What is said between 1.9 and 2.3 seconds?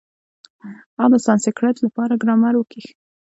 پاره